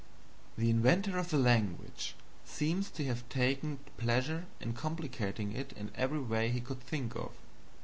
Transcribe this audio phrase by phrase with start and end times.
[0.57, 6.17] The inventor of the language seems to have taken pleasure in complicating it in every
[6.21, 7.33] way he could think of.